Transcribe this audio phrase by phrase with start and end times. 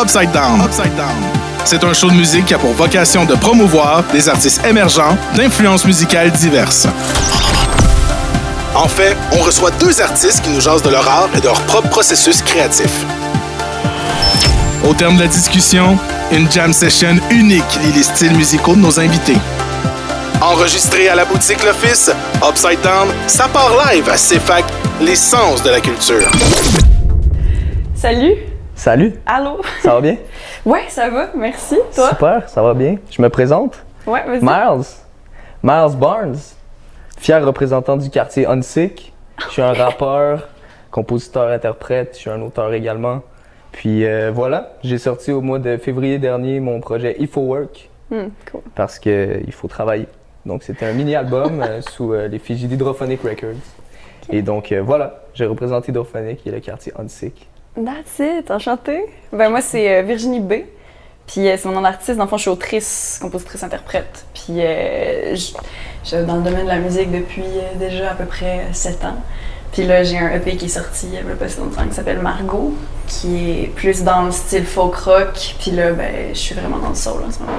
[0.00, 0.60] Upside Down.
[0.60, 1.16] Upside Down.
[1.64, 5.84] C'est un show de musique qui a pour vocation de promouvoir des artistes émergents d'influences
[5.84, 6.86] musicales diverses.
[8.76, 11.60] En fait, on reçoit deux artistes qui nous jasent de leur art et de leur
[11.62, 12.90] propre processus créatif.
[14.88, 15.98] Au terme de la discussion,
[16.30, 19.36] une jam session unique lie les styles musicaux de nos invités.
[20.40, 22.12] Enregistré à la boutique L'Office,
[22.48, 24.64] Upside Down, ça part live à CFAC,
[25.00, 26.30] l'essence de la culture.
[27.96, 28.47] Salut!
[28.88, 29.60] Salut, Allô?
[29.82, 30.16] ça va bien?
[30.64, 31.76] Ouais, ça va, merci.
[31.94, 32.08] Toi?
[32.08, 32.96] Super, ça va bien.
[33.10, 33.84] Je me présente.
[34.06, 34.40] Ouais, vas-y.
[34.42, 34.86] Miles.
[35.62, 36.38] Miles Barnes,
[37.18, 39.12] fier représentant du quartier Unsick.
[39.40, 40.48] Je suis un rappeur,
[40.90, 43.20] compositeur, interprète, je suis un auteur également.
[43.72, 47.90] Puis euh, voilà, j'ai sorti au mois de février dernier mon projet Il faut work
[48.10, 48.62] Hmm, cool.
[48.74, 50.06] parce qu'il faut travailler.
[50.46, 53.60] Donc c'était un mini-album euh, sous euh, l'effigie d'Hydrophonic Records.
[54.30, 57.50] Et donc euh, voilà, j'ai représenté Hydrophonic et le quartier Unsick.
[57.76, 59.04] That's it, enchantée.
[59.32, 60.54] Ben moi, c'est euh, Virginie B.
[61.28, 62.16] Puis euh, c'est mon nom d'artiste.
[62.16, 64.24] Dans le fond, je suis autrice, compositrice, interprète.
[64.34, 65.52] Puis euh, je
[66.04, 69.04] je suis dans le domaine de la musique depuis euh, déjà à peu près 7
[69.04, 69.16] ans.
[69.72, 71.94] Puis là, j'ai un EP qui est sorti il y a pas si longtemps qui
[71.94, 72.72] s'appelle Margot,
[73.06, 75.54] qui est plus dans le style folk rock.
[75.60, 77.52] Puis là, ben, je suis vraiment dans le soul en ce moment.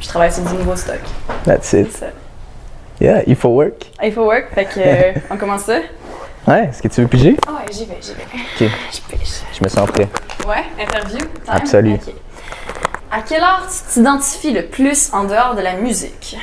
[0.00, 1.00] Je travaille sur du nouveau stock.
[1.44, 1.90] That's it.
[1.92, 2.06] ça.
[3.00, 3.90] Yeah, il faut work.
[4.04, 5.80] Il faut work, fait que on commence ça?
[6.46, 7.36] Ouais, est-ce que tu veux piger?
[7.46, 8.22] Ah ouais, j'y vais, j'y vais.
[8.22, 9.40] Ok, Je pêche.
[9.58, 10.08] je me sens prêt.
[10.46, 11.18] Ouais, interview?
[11.18, 11.28] time?
[11.48, 11.94] Absolu.
[11.94, 12.14] Ok.
[13.10, 16.36] À quel art tu t'identifies le plus en dehors de la musique?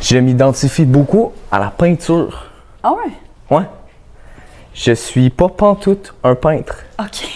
[0.00, 2.46] Je m'identifie beaucoup à la peinture.
[2.82, 3.56] Ah ouais?
[3.56, 3.64] Ouais.
[4.72, 7.26] Je suis pas pantoute un peintre, Ok.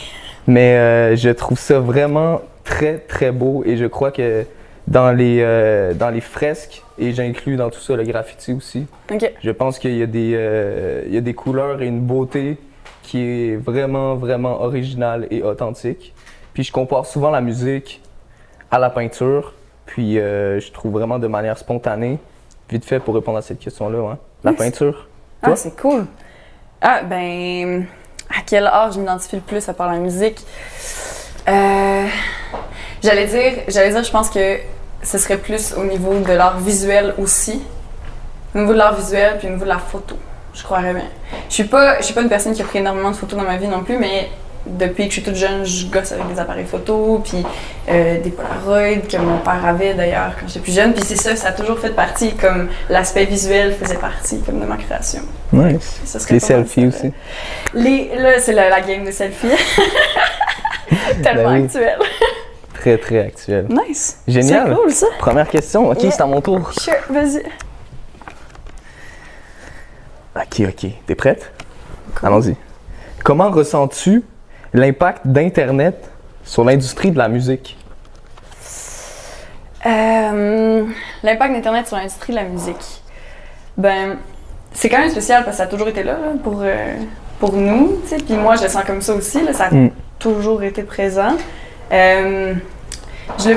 [0.46, 4.44] mais euh, je trouve ça vraiment très très beau et je crois que
[4.90, 8.86] dans les, euh, dans les fresques, et j'inclus dans tout ça le graffiti aussi,
[9.40, 12.58] je pense qu'il y, a des, euh, il y a des couleurs et une beauté
[13.04, 16.12] qui est vraiment vraiment originale et authentique.
[16.52, 18.02] Puis je compare souvent la musique
[18.70, 19.54] à la peinture,
[19.86, 22.18] puis euh, je trouve vraiment de manière spontanée,
[22.68, 24.14] vite fait pour répondre à cette question-là, ouais.
[24.42, 25.06] la peinture.
[25.42, 25.56] Ah, Toi?
[25.56, 26.06] c'est cool.
[26.80, 27.86] Ah, ben.
[28.28, 30.44] À quel art je m'identifie le plus à part la musique?
[31.48, 32.06] Euh.
[33.02, 34.58] J'allais dire, j'allais dire, je pense que
[35.02, 37.62] ce serait plus au niveau de l'art visuel aussi.
[38.54, 40.16] Au niveau de l'art visuel, puis au niveau de la photo.
[40.52, 41.04] Je croirais bien.
[41.48, 43.44] Je suis pas, je suis pas une personne qui a pris énormément de photos dans
[43.46, 44.28] ma vie non plus, mais
[44.66, 47.42] depuis que je suis toute jeune, je gosse avec des appareils photo, puis
[47.88, 50.92] euh, des Polaroids que mon père avait d'ailleurs quand j'étais plus jeune.
[50.92, 54.66] Puis c'est ça, ça a toujours fait partie, comme l'aspect visuel faisait partie comme de
[54.66, 55.22] ma création.
[55.52, 56.00] Nice.
[56.04, 57.12] Ça Les selfies aussi.
[57.72, 59.46] Les, là, c'est la, la game de selfies.
[61.22, 61.64] Tellement Ben oui.
[61.64, 61.98] actuelle.
[62.80, 63.66] Très, très actuel.
[63.68, 64.20] Nice.
[64.26, 64.68] Génial.
[64.70, 65.06] C'est cool, ça.
[65.18, 65.90] Première question.
[65.90, 66.10] OK, Yeah.
[66.12, 66.72] c'est à mon tour.
[66.72, 67.42] Sure, vas-y.
[70.36, 70.90] OK, OK.
[71.06, 71.52] T'es prête?
[72.22, 72.56] Allons-y.
[73.22, 74.24] Comment ressens-tu
[74.72, 76.10] l'impact d'Internet
[76.42, 77.76] sur l'industrie de la musique?
[79.86, 80.84] Euh,
[81.22, 83.02] L'impact d'Internet sur l'industrie de la musique.
[83.76, 84.16] Ben,
[84.72, 86.94] c'est quand même spécial parce que ça a toujours été là, là, pour, euh,
[87.38, 88.00] pour nous.
[88.26, 89.42] Puis moi, je le sens comme ça aussi.
[89.42, 89.90] Là, ça a Mm.
[90.18, 91.36] toujours été présent.
[91.92, 92.54] Euh,
[93.38, 93.50] je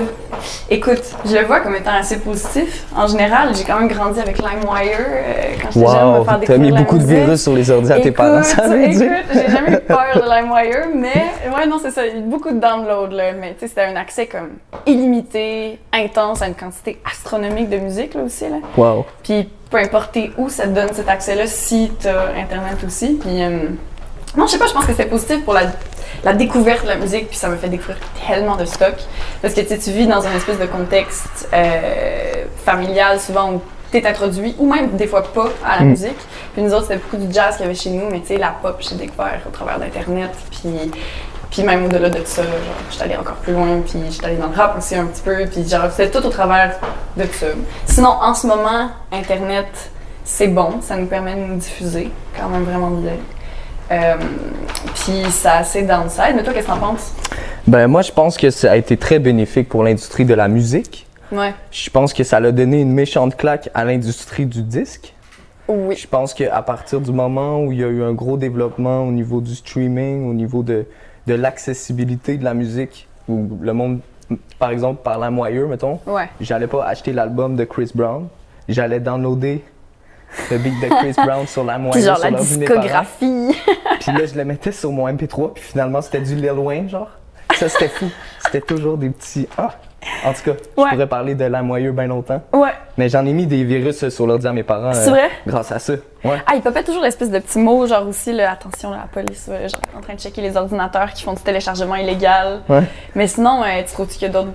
[0.69, 2.85] écoute, je le vois comme étant assez positif.
[2.95, 6.39] En général, j'ai quand même grandi avec LimeWire euh, quand j'étais jeune, me Wow, faire
[6.45, 8.97] t'as mis la beaucoup de virus sur les ordi à tes parents, ça veut Écoute,
[8.97, 9.11] dire?
[9.33, 12.05] j'ai jamais eu peur de LimeWire, mais ouais, non, c'est ça.
[12.05, 13.33] Il y a eu beaucoup de downloads, là.
[13.33, 14.51] Mais tu sais, c'était un accès comme
[14.85, 18.57] illimité, intense, à une quantité astronomique de musique, là aussi, là.
[18.77, 19.05] Wow.
[19.23, 23.17] Puis peu importe où, ça te donne cet accès-là si t'as Internet aussi.
[23.19, 23.69] Puis euh,
[24.35, 25.61] non, je sais pas, je pense que c'est positif pour la,
[26.23, 28.95] la découverte de la musique, puis ça me fait découvrir tellement de stock.
[29.41, 33.61] Parce que tu vis dans un espèce de contexte euh, familial souvent où
[33.91, 35.89] t'es introduit, ou même des fois pas à la Mm.
[35.89, 36.17] musique.
[36.53, 38.38] Puis nous autres, c'était beaucoup du jazz qu'il y avait chez nous, mais tu sais,
[38.38, 40.91] la pop, j'ai découvert au travers d'Internet, puis...
[41.51, 42.51] Puis même au-delà de ça, genre,
[42.89, 45.45] j'étais allée encore plus loin, puis j'étais allée dans le rap aussi un petit peu,
[45.45, 46.79] puis genre, c'était tout au travers
[47.15, 47.45] de ça.
[47.85, 49.67] Sinon, en ce moment, Internet,
[50.25, 53.17] c'est bon, ça nous permet de nous diffuser quand même vraiment bien.
[53.94, 54.16] Euh,
[54.96, 57.14] puis ça a assez downside, mais toi, qu'est-ce que t'en penses?
[57.68, 61.06] Ben moi, je pense que ça a été très bénéfique pour l'industrie de la musique.
[61.31, 61.54] Ouais.
[61.72, 65.13] Je pense que ça a donné une méchante claque à l'industrie du disque.
[65.68, 65.95] Oui.
[65.95, 69.12] Je pense qu'à partir du moment où il y a eu un gros développement au
[69.12, 70.86] niveau du streaming, au niveau de,
[71.28, 74.00] de l'accessibilité de la musique, où le monde,
[74.60, 76.28] par exemple, par la moyeu, mettons, Ouais.
[76.42, 78.28] j'allais pas acheter l'album de Chris Brown,
[78.68, 79.63] j'allais downloader
[80.51, 83.56] le beat de Chris Brown sur la moyeu, genre sur la discographie.
[84.00, 87.09] Puis là, je le mettais sur mon MP3, puis finalement, c'était du Lil Wayne, genre.
[87.56, 88.09] Ça, c'était fou.
[88.44, 89.47] C'était toujours des petits.
[89.57, 89.71] Ah!
[90.25, 90.57] En tout cas, Ouais.
[90.89, 92.41] je pourrais parler de l'amoyeux bien longtemps.
[92.51, 92.74] Ouais.
[92.97, 94.91] Mais j'en ai mis des virus sur l'ordi à mes parents.
[94.91, 95.30] C'est euh, vrai?
[95.47, 95.94] Grâce à ça.
[96.25, 96.41] Ouais.
[96.45, 99.81] Ah, il popait toujours l'espèce de petit mot, genre aussi, là, attention, la police, genre
[99.97, 102.62] en train de checker les ordinateurs qui font du téléchargement illégal.
[102.68, 102.83] Ouais.
[103.15, 104.51] Mais sinon, euh, tu trouves qu'il y a d'autres,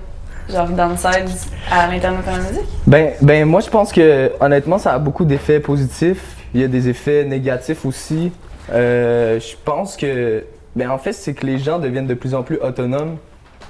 [0.51, 1.29] genre, downsides
[1.71, 2.69] à l'Internet la musique?
[2.87, 6.35] Ben, ben, moi, je pense que honnêtement, ça a beaucoup d'effets positifs.
[6.53, 8.31] Il y a des effets négatifs aussi.
[8.71, 10.43] Euh, je pense que,
[10.75, 13.17] ben, en fait, c'est que les gens deviennent de plus en plus autonomes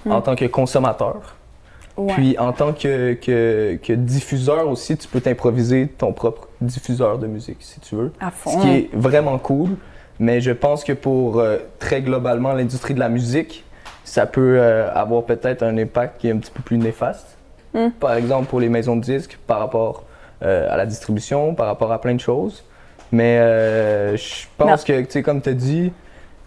[0.10, 1.36] en tant que consommateurs.
[1.98, 2.14] Ouais.
[2.14, 7.28] Puis en tant que, que, que diffuseur aussi, tu peux t'improviser ton propre diffuseur de
[7.28, 8.14] musique, si tu veux.
[8.22, 8.52] à fond.
[8.52, 9.72] Ce qui est vraiment cool.
[10.20, 13.64] Mais je pense que pour euh, très globalement l'industrie de la musique,
[14.10, 17.38] ça peut euh, avoir peut-être un impact qui est un petit peu plus néfaste.
[17.76, 17.90] Mm.
[18.00, 20.04] Par exemple pour les maisons de disques, par rapport
[20.42, 22.64] euh, à la distribution, par rapport à plein de choses.
[23.12, 25.92] Mais euh, je pense que, tu sais, comme tu as dit,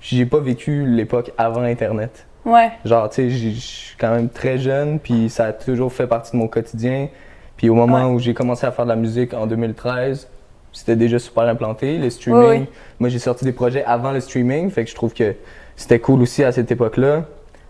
[0.01, 2.27] j'ai pas vécu l'époque avant Internet.
[2.45, 2.73] Ouais.
[2.85, 6.33] Genre, tu sais, je suis quand même très jeune, puis ça a toujours fait partie
[6.33, 7.09] de mon quotidien.
[7.57, 8.15] Puis au moment Ouais.
[8.15, 10.29] où j'ai commencé à faire de la musique en 2013,
[10.73, 11.99] c'était déjà super implanté.
[11.99, 12.67] Le streaming, Oui, oui.
[12.99, 15.35] moi j'ai sorti des projets avant le streaming, fait que je trouve que
[15.77, 17.23] c'était cool aussi à cette époque-là.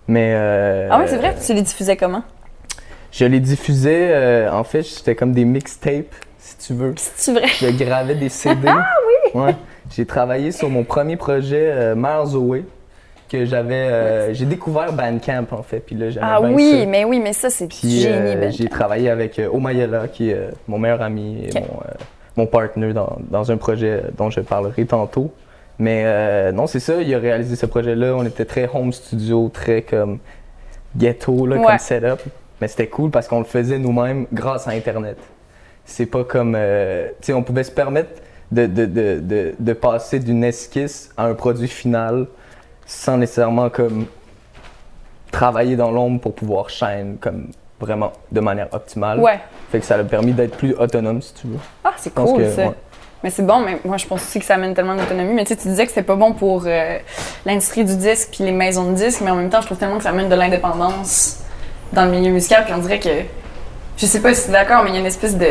[0.08, 0.32] Mais.
[0.34, 1.34] euh, Ah ouais, c'est vrai?
[1.44, 2.22] Tu les diffusais comment?
[3.10, 6.94] Je les diffusais, euh, en fait, c'était comme des mixtapes, si tu veux.
[6.96, 7.46] C'est vrai?
[7.60, 8.66] Je gravais des CD.
[8.68, 8.86] ah
[9.34, 9.40] oui!
[9.40, 9.54] Ouais.
[9.94, 12.64] J'ai travaillé sur mon premier projet, euh, Miles Away,
[13.30, 13.74] que j'avais.
[13.74, 15.80] euh, j'ai découvert Bandcamp, en fait.
[15.80, 16.86] Puis là, Ah oui, ça.
[16.86, 18.50] mais oui, mais ça, c'est ben.
[18.50, 21.80] j'ai travaillé avec Omayela, qui est mon meilleur ami et mon,
[22.38, 25.30] mon partner dans, dans un projet dont je parlerai tantôt.
[25.82, 28.14] Mais euh, non, c'est ça, il a réalisé ce projet-là.
[28.14, 30.20] On était très home studio, très comme
[30.96, 31.64] ghetto là, Ouais.
[31.66, 32.20] comme setup.
[32.60, 35.18] Mais c'était cool parce qu'on le faisait nous-mêmes grâce à Internet.
[35.84, 36.54] C'est pas comme.
[36.56, 38.10] euh, tu sais, on pouvait se permettre
[38.52, 42.26] de, de, de, de, passer d'une esquisse à un produit final
[42.86, 44.06] sans nécessairement comme
[45.32, 47.48] travailler dans l'ombre pour pouvoir shine comme
[47.80, 49.18] vraiment de manière optimale.
[49.18, 49.40] Ouais.
[49.72, 51.58] Fait que ça a permis d'être plus autonome si tu veux.
[51.82, 52.68] Ah, c'est cool, que, ça.
[52.68, 52.74] ouais.
[53.24, 55.32] Mais c'est bon, mais moi, je pense aussi que ça amène tellement d'autonomie.
[55.34, 56.98] Mais tu sais, tu disais que c'était pas bon pour euh,
[57.46, 59.98] l'industrie du disque puis les maisons de disques, mais en même temps, je trouve tellement
[59.98, 61.38] que ça amène de l'indépendance
[61.92, 62.64] dans le milieu musical.
[62.64, 63.10] Puis on dirait que,
[63.96, 65.46] je sais pas si tu es d'accord, mais il y a une espèce de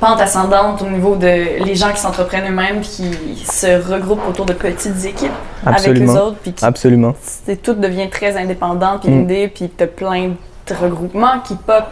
[0.00, 3.10] pente ascendante au niveau de les gens qui s'entreprennent eux-mêmes qui
[3.50, 5.32] se regroupent autour de petites équipes
[5.66, 6.10] Absolument.
[6.12, 7.14] avec eux autres puis qui Absolument.
[7.64, 9.48] tout devient très indépendant puis Mm.
[9.52, 10.28] puis t'as plein
[10.68, 11.84] de regroupements qui pop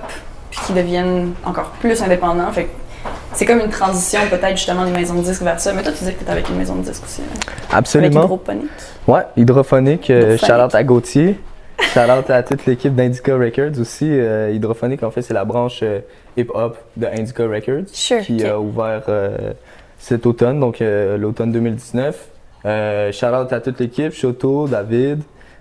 [0.51, 2.69] puis qui deviennent encore plus indépendants fait
[3.37, 5.99] c'est comme une transition peut-être justement des maisons de disques vers ça mais toi tu
[5.99, 8.25] disais que t'étais avec une maison de disques aussi hein, avec Absolument.
[8.25, 8.71] Hydroponique
[9.07, 10.41] Ouais, hydrophonique, euh, Hydrophonique.
[10.47, 11.39] shout-out à Gauthier.
[11.81, 14.09] shout out à toute l'équipe d'Indica Records aussi.
[14.11, 16.01] Euh, hydrophonique, en fait, c'est la branche euh,
[16.37, 19.53] hip-hop de Indica Records Sure, qui a ouvert euh,
[19.99, 22.29] cet automne, donc l'automne 2019.
[22.65, 25.21] Euh, shout out à toute l'équipe, Shoto, David,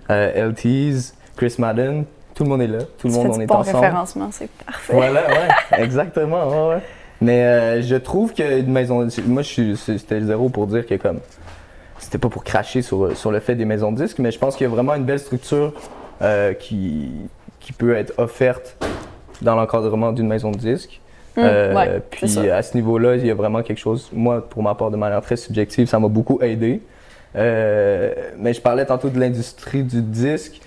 [0.10, 2.06] LTs, Chris Madden.
[2.34, 2.80] Tout le monde est là.
[2.98, 3.78] Tout le tu monde, on est bon ensemble.
[3.78, 5.48] référencement c'est parfait Voilà, ouais,
[5.84, 6.82] exactement, ouais, ouais.
[7.22, 10.96] Mais euh, je trouve qu'une maison, moi je suis, c'est- c'était zéro pour dire que
[10.96, 11.20] comme,
[12.00, 14.56] c'était pas pour cracher sur, sur le fait des maisons de disques, mais je pense
[14.56, 15.74] qu'il y a vraiment une belle structure
[16.22, 17.10] euh, qui,
[17.60, 18.78] qui peut être offerte
[19.42, 21.00] dans l'encadrement d'une maison de disques.
[21.38, 24.64] Hum, Euh, ouais, puis à ce niveau-là, il y a vraiment quelque chose, moi pour
[24.64, 26.82] ma part de manière très subjective, ça m'a beaucoup aidé.
[27.36, 30.62] Euh, mais je parlais tantôt de l'industrie du disque,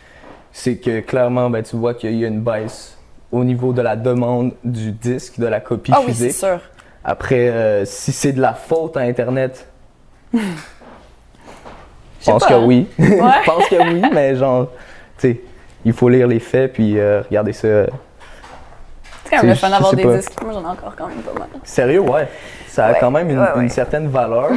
[0.53, 2.98] c'est que clairement, ben, tu vois qu'il y a une baisse
[3.33, 6.33] au niveau de la demande du disque, de la copie ah oui c'est physique.
[6.33, 6.61] sûr
[7.05, 9.69] Après, euh, si c'est de la faute à Internet,
[10.33, 10.39] je
[12.25, 12.87] pense pas, que oui.
[12.99, 13.07] Ouais.
[13.09, 14.69] je pense que oui, mais genre,
[15.19, 15.41] tu sais,
[15.85, 17.69] il faut lire les faits puis euh, regarder ça.
[19.25, 20.17] c'est quand même le fun d'avoir des pas.
[20.17, 22.29] disques moi j'en ai encore quand même pas mal Sérieux, ouais.
[22.69, 24.51] Ça a Ouais, quand même une, ouais, une certaine valeur.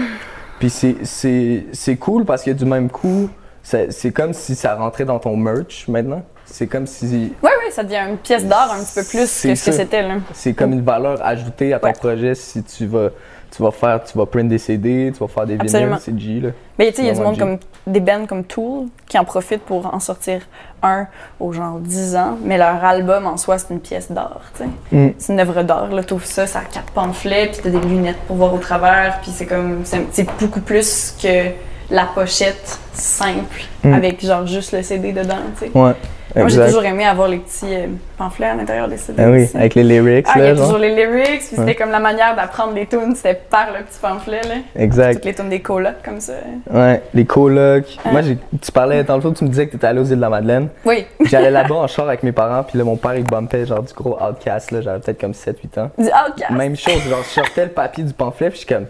[0.59, 3.29] Puis c'est- cool parce que du même coup,
[3.63, 6.23] c'est comme si ça rentrait dans ton merch maintenant.
[6.51, 7.05] C'est comme si
[7.41, 10.01] ouais ouais ça devient une pièce d'art un petit peu plus que ce que c'était
[10.03, 11.93] là c'est comme une valeur ajoutée à ton Ouais.
[11.93, 13.09] projet si tu vas
[13.55, 16.39] tu vas faire tu vas print des CD, tu vas faire des vinyles, c'est G
[16.39, 16.49] là.
[16.79, 17.39] Mais tu sais, il y a du monde G.
[17.41, 20.41] comme des bands comme Tool qui en profitent pour en sortir
[20.81, 21.07] un
[21.39, 24.69] aux genre 10 ans, mais leur album en soi, c'est une pièce d'art, tu sais.
[24.95, 25.13] Mm.
[25.17, 28.19] C'est une œuvre d'art, là, t'ouvres ça, ça a quatre pamphlets, puis t'as des lunettes
[28.25, 31.47] pour voir au travers, puis c'est comme, c'est c'est beaucoup plus que
[31.89, 33.93] la pochette simple Mm.
[33.93, 35.71] avec genre juste le CD dedans, tu sais.
[35.77, 35.93] Ouais.
[36.35, 39.21] Moi, j'ai toujours aimé avoir les petits euh, pamphlets à l'intérieur des CD.
[39.21, 40.65] Ah oui, avec les lyrics Ah, il y là, a genre.
[40.65, 41.75] toujours les lyrics, puis c'était Ouais.
[41.75, 44.55] comme la manière d'apprendre les tunes, c'était par le petit pamphlet, là.
[44.75, 45.15] Exact.
[45.15, 46.33] Toutes les tunes des colocs, comme ça.
[46.71, 47.97] Ouais, les colocs.
[48.05, 48.09] Hein?
[48.11, 48.21] Moi,
[48.61, 50.69] tu parlais tantôt, tu me disais que tu étais allé aux îles de la Madeleine.
[50.85, 51.05] Oui.
[51.25, 53.93] J'allais là-bas en char avec mes parents, puis là, mon père, il bumpait genre du
[53.93, 55.89] gros outcast, là, j'avais peut-être comme 7-8 ans.
[55.97, 56.51] Du Outcast.
[56.51, 58.85] Même chose, genre, je sortais le papier du pamphlet, puis je suis comme,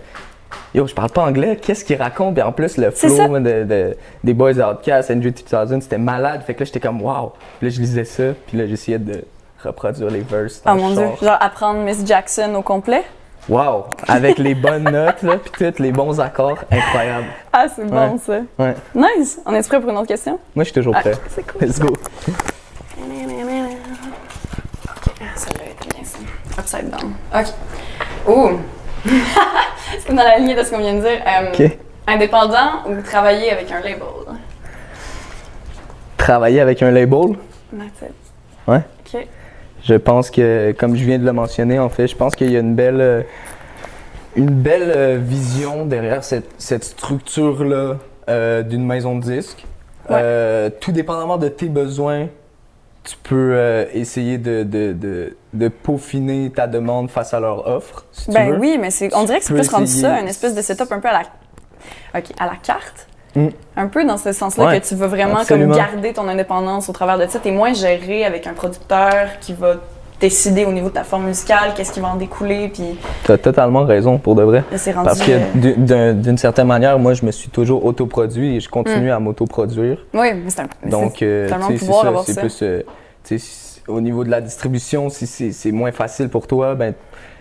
[0.74, 2.34] yo, je parle pas anglais, qu'est-ce qu'il raconte?
[2.36, 6.54] Puis en plus, le flow de, de- des Boys Outcast, Andrew 2000, c'était malade, fait
[6.54, 7.34] que là, j'étais comme, wow.
[7.60, 9.24] Puis là, je lisais ça, puis là, j'essayais de
[9.64, 11.06] reproduire les verses dans Oh le mon dieu.
[11.22, 13.04] Genre apprendre Miss Jackson au complet?
[13.50, 13.86] Wow!
[14.08, 17.26] Avec les bonnes notes, là, puis tous les bons accords, incroyable.
[17.52, 18.18] Ah, c'est bon Ouais.
[18.26, 18.40] ça.
[18.60, 18.76] Ouais.
[19.18, 19.40] Nice.
[19.46, 20.40] On est prêt pour une autre question?
[20.56, 21.14] Moi, je suis toujours Ah, prêt.
[21.30, 21.62] c'est cool.
[21.68, 21.88] Let's go.
[24.84, 26.20] Ok, ça va être bien ça.
[26.60, 27.14] Upside down.
[27.34, 27.48] Ok.
[28.28, 28.60] Ouh!
[30.00, 31.22] C'est dans la lignée de ce qu'on vient de dire.
[31.28, 31.68] Euh.
[32.08, 34.02] Indépendant ou travailler avec un label?
[36.18, 37.36] Travailler avec un label,
[37.72, 38.16] That's it.
[38.68, 38.82] Ouais.
[39.06, 39.28] Ok.
[39.84, 42.56] je pense que, comme je viens de le mentionner, en fait, je pense qu'il y
[42.56, 43.22] a une belle, euh,
[44.36, 47.98] une belle euh, vision derrière cette, cette structure-là
[48.30, 49.66] euh, d'une maison de disques.
[50.10, 50.18] Ouais.
[50.20, 52.28] Euh, tout dépendamment de tes besoins,
[53.04, 58.06] tu peux euh, essayer de, de, de, de peaufiner ta demande face à leur offre,
[58.12, 58.58] si tu Ben veux.
[58.60, 60.02] oui, mais c'est, on dirait que c'est plus rendu essayer.
[60.04, 63.08] ça, une espèce de setup un peu à la, à la carte.
[63.36, 63.48] Mm.
[63.78, 65.70] Un peu dans ce sens-là Ouais, que tu veux vraiment absolument.
[65.74, 67.40] comme garder ton indépendance au travers de ça.
[67.40, 69.76] T'es moins géré avec un producteur qui va
[70.22, 73.38] décider au niveau de ta forme musicale, qu'est-ce qui va en découler, puis Tu as
[73.38, 74.64] totalement raison, pour de vrai.
[74.94, 75.06] rendu.
[75.06, 78.60] Parce que euh, d'u- d'un- d'une certaine manière, moi, je me suis toujours autoproduit et
[78.60, 79.14] je continue Mm.
[79.14, 79.98] à m'autoproduire.
[80.14, 80.68] Oui, mais c'est un.
[80.90, 81.50] Donc, euh,
[82.26, 82.84] c'est plus, euh,
[83.88, 86.94] au niveau de la distribution, si c'est moins facile pour toi, ben,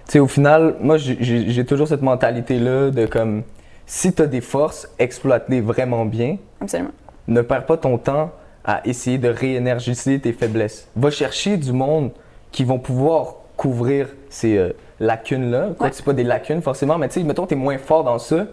[0.07, 3.43] tu sais, au final, moi, j'ai toujours cette mentalité-là de comme,
[3.87, 6.39] si tu as des forces, exploite-les vraiment bien.
[6.61, 6.91] Absolument.
[7.29, 8.31] Ne perds pas ton temps
[8.65, 10.89] à essayer de réénergiser tes faiblesses.
[10.97, 12.11] Va chercher du monde
[12.53, 15.71] qui vont pouvoir couvrir ces euh, lacunes-là.
[15.77, 15.91] Quoi Ouais.
[15.91, 18.19] que c'est pas des lacunes forcément, mais tu sais, mettons, tu es moins fort dans
[18.19, 18.47] ça,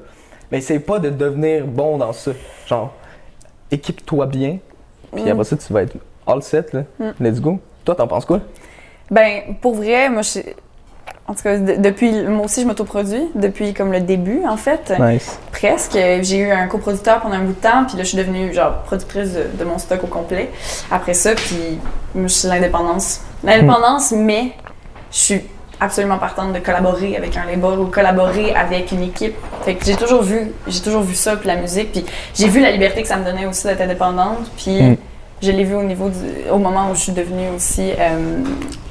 [0.52, 2.32] mais essaye pas de devenir bon dans ça.
[2.68, 2.94] Genre,
[3.72, 4.60] équipe-toi bien,
[5.14, 5.28] puis Mm.
[5.30, 6.84] après ça, tu vas être all set, là.
[7.00, 7.12] Mm.
[7.24, 7.60] Let's go.
[7.86, 8.42] Toi, t'en penses quoi?
[9.10, 10.40] Ben, pour vrai, moi, je.
[11.28, 12.12] En tout cas, de- depuis.
[12.24, 14.94] Moi aussi, je m'autoproduis, depuis comme le début, en fait.
[15.00, 15.38] Nice.
[15.52, 15.98] Presque.
[16.22, 18.84] J'ai eu un coproducteur pendant un bout de temps, puis là, je suis devenue, genre,
[18.86, 20.50] productrice de, de mon stock au complet.
[20.90, 21.80] Après ça, puis
[22.16, 23.22] je suis l'indépendance.
[23.44, 24.52] L'indépendance, mais
[25.12, 25.42] je suis
[25.80, 29.36] absolument partante de collaborer avec un label ou collaborer avec une équipe.
[29.64, 32.62] Fait que j'ai toujours vu, j'ai toujours vu ça, puis la musique, puis j'ai vu
[32.62, 34.98] la liberté que ça me donnait aussi d'être indépendante, puis Mm.
[35.42, 38.40] Je l'ai vu au niveau du, au moment où je suis devenue aussi, euh,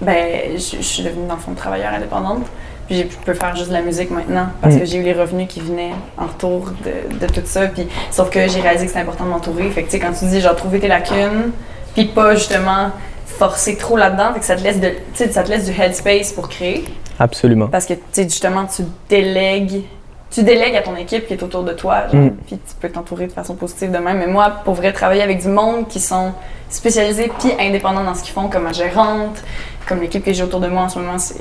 [0.00, 2.42] ben, je, je suis devenue dans le fond travailleur indépendante.
[2.86, 4.78] Puis je peux faire juste de la musique maintenant parce Mm.
[4.78, 7.66] que j'ai eu les revenus qui venaient en retour de, de tout ça.
[7.66, 9.68] Puis, sauf que j'ai réalisé que c'est important de m'entourer.
[9.70, 11.50] Fait que tu sais, quand tu dis genre trouver tes lacunes,
[11.94, 12.90] puis pas justement
[13.26, 16.48] forcer trop là-dedans, fait que ça te laisse de, ça te laisse du headspace pour
[16.48, 16.84] créer.
[17.18, 17.66] Absolument.
[17.66, 19.82] Parce que tu sais, justement, tu délègues,
[20.30, 22.30] tu délègues à ton équipe qui est autour de toi, genre, Mm.
[22.46, 24.18] puis tu peux t'entourer de façon positive de même.
[24.18, 26.32] Mais moi, pour vrai, travailler avec du monde qui sont
[26.68, 29.42] spécialisés puis indépendants dans ce qu'ils font, comme ma gérante,
[29.88, 31.36] comme l'équipe que j'ai autour de moi en ce moment, c'est.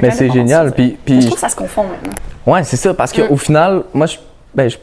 [0.00, 0.72] Mais c'est génial.
[0.72, 2.12] Puis, Je puis trouve que ça se confond maintenant.
[2.46, 3.28] Ouais, c'est ça, parce Mm.
[3.28, 4.16] qu'au final, moi, je,
[4.54, 4.78] ben, je,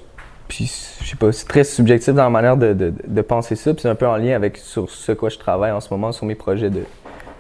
[0.48, 3.74] puis, je sais pas, c'est très subjectif dans la manière de, de, de penser ça,
[3.74, 6.12] puis c'est un peu en lien avec sur ce quoi je travaille en ce moment,
[6.12, 6.84] sur mes projets de,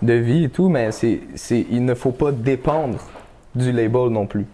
[0.01, 2.97] de vie et tout, mais c'est, c'est, il ne faut pas dépendre
[3.55, 4.45] du label non plus.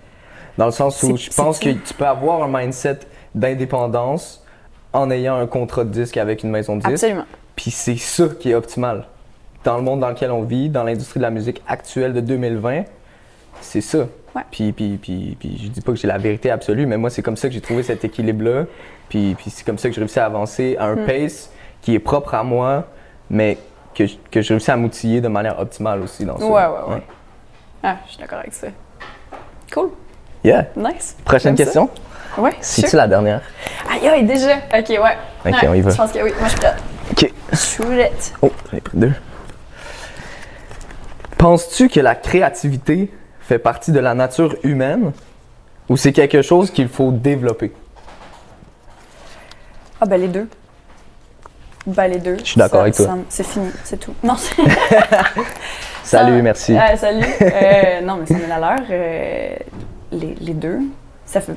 [0.57, 2.99] Dans le sens où je pense que tu peux avoir un mindset
[3.33, 4.43] d'indépendance
[4.91, 6.93] en ayant un contrat de disque avec une maison de disques.
[6.93, 7.25] Absolument.
[7.55, 9.05] Puis c'est ça qui est optimal.
[9.63, 12.83] Dans le monde dans lequel on vit, dans l'industrie de la musique actuelle de 2020,
[13.61, 13.99] c'est ça.
[14.35, 14.41] Ouais.
[14.51, 17.21] Puis, puis, puis, puis je dis pas que j'ai la vérité absolue, mais moi, c'est
[17.21, 18.65] comme ça que j'ai trouvé cet équilibre-là.
[19.09, 21.05] Puis, puis c'est comme ça que j'ai réussi à avancer à un Mm.
[21.05, 22.85] pace qui est propre à moi,
[23.29, 23.57] mais
[23.95, 26.45] que, que j'ai réussi à m'outiller de manière optimale aussi dans ça.
[26.45, 27.03] Ouais, ouais, ouais.
[27.83, 28.67] Ah, je suis d'accord avec ça.
[29.71, 29.89] Cool.
[30.43, 30.65] Yeah.
[30.75, 31.15] Nice.
[31.23, 31.63] Prochaine ça.
[31.63, 31.89] question?
[32.37, 33.41] Ouais, C'est-tu la dernière?
[33.91, 34.55] Aïe, aïe, déjà.
[34.77, 34.97] Ok, ouais.
[35.45, 35.91] Ok, Ouais, on y va.
[35.91, 36.31] Je pense que oui.
[36.39, 36.75] Moi, je suis prête.
[37.11, 37.33] OK.
[37.51, 38.33] Je suis prête.
[38.41, 39.11] Oh, j'en ai pris deux.
[41.37, 45.11] Penses-tu que la créativité fait partie de la nature humaine
[45.89, 47.71] ou c'est quelque chose qu'il faut développer?
[50.01, 50.47] Ah, ben les deux.
[51.85, 52.37] Ben les deux.
[52.39, 53.05] Je suis d'accord Ça- avec toi.
[53.05, 54.13] ça- C'est fini, c'est tout.
[54.23, 54.55] Non, c'est.
[56.03, 56.77] Salut, Ça- merci.
[56.77, 57.25] Ah, salut.
[57.41, 58.85] Euh, non, mais c'est mille à l'heure.
[58.89, 59.55] euh,
[60.13, 60.79] les, les deux.
[61.25, 61.55] Ça fait.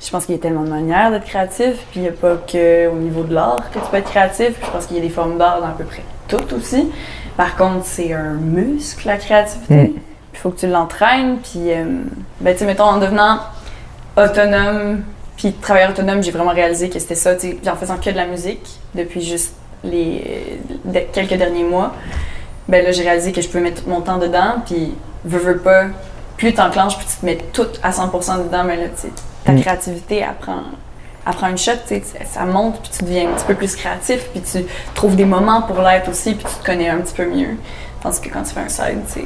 [0.00, 2.34] Je pense qu'il y a tellement de manières d'être créatif, puis il n'y a pas
[2.36, 4.54] que au niveau de l'art que tu peux être créatif.
[4.64, 6.90] Je pense qu'il y a des formes d'art dans à peu près tout aussi.
[7.36, 9.74] Par contre, c'est un muscle, la créativité.
[9.74, 9.92] Mm.
[10.34, 11.84] Il faut que tu l'entraînes, puis, euh,
[12.40, 13.38] ben, tu sais, mettons, en devenant
[14.16, 15.02] autonome,
[15.36, 18.10] puis travailleur autonome, j'ai vraiment réalisé que c'était ça, tu sais, puis en faisant que
[18.10, 21.92] de la musique depuis juste les de- quelques derniers mois,
[22.68, 25.86] ben là, j'ai réalisé que je pouvais mettre mon temps dedans, puis veux, veux pas,
[26.42, 29.08] plus tu enclenches, plus tu te mets tout à 100% dedans, mais là, tu sais,
[29.44, 29.60] ta Mm.
[29.60, 30.62] créativité, elle prend,
[31.26, 31.72] elle prend une shot,
[32.24, 35.62] ça monte, puis tu deviens un petit peu plus créatif, puis tu trouves des moments
[35.62, 37.56] pour l'être aussi, puis tu te connais un petit peu mieux.
[38.02, 39.24] Tandis que quand tu fais un side, c'est,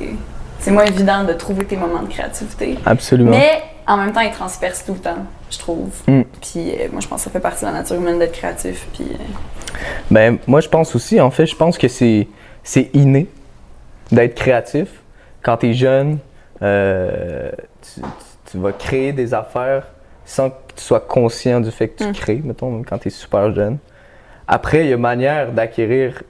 [0.61, 2.79] c'est moins évident de trouver tes moments de créativité.
[2.85, 3.31] Absolument.
[3.31, 5.89] Mais en même temps, ils transpercent tout le temps, je trouve.
[6.07, 6.23] Mm.
[6.43, 8.87] Puis euh, moi, je pense que ça fait partie de la nature humaine d'être créatif.
[8.93, 9.79] Puis euh,
[10.11, 12.29] Ben, moi, je pense aussi, en fait, je pense que c'est,
[12.63, 13.27] c'est inné.
[14.13, 14.89] d'être créatif.
[15.43, 16.19] Quand tu es jeune,
[16.63, 17.51] euh,
[17.83, 18.01] tu,
[18.59, 19.89] vas créer des affaires
[20.25, 22.13] sans que tu sois conscient du fait que tu Mm.
[22.13, 23.79] crées, mettons, même quand tu es super jeune.
[24.49, 26.23] Après, il y a manière d'acquérir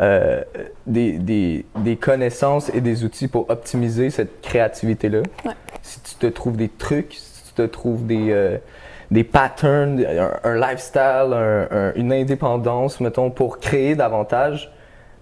[0.00, 0.42] euh,
[0.86, 5.20] des, des- des connaissances et des outils pour optimiser cette créativité-là.
[5.44, 5.52] Ouais.
[5.82, 8.58] Si tu te trouves des trucs, si tu te trouves des, euh,
[9.10, 14.70] des patterns, un, un lifestyle, un- un- une indépendance, mettons, pour créer davantage,